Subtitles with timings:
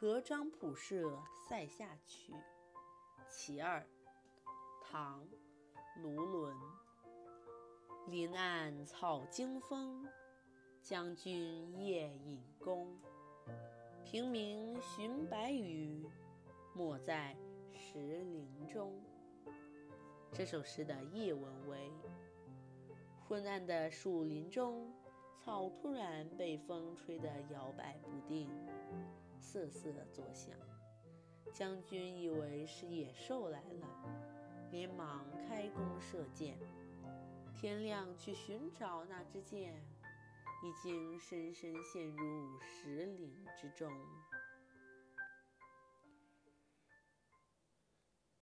[0.00, 2.32] 合张浦社塞下曲·
[3.28, 3.84] 其二，
[4.80, 5.26] 唐·
[6.00, 6.54] 卢纶。
[8.06, 10.06] 林暗草惊风，
[10.80, 12.96] 将军夜引弓。
[14.04, 16.08] 平明寻白羽，
[16.74, 17.36] 没在
[17.72, 19.02] 石林中。
[20.32, 21.90] 这首诗的译文为：
[23.26, 24.94] 昏暗的树林中，
[25.44, 28.48] 草突然被风吹得摇摆不定，
[29.58, 30.54] 瑟瑟作响。
[31.52, 33.88] 将军以为是野兽来了，
[34.70, 36.56] 连忙开弓射箭。
[37.56, 39.74] 天亮去寻找那支箭，
[40.62, 43.90] 已经深深陷入石林之中。